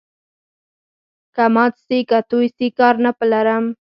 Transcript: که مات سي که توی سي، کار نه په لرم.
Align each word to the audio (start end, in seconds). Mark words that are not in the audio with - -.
که 1.35 1.43
مات 1.53 1.73
سي 1.85 1.99
که 2.09 2.19
توی 2.29 2.47
سي، 2.57 2.67
کار 2.79 2.95
نه 3.05 3.11
په 3.17 3.25
لرم. 3.31 3.65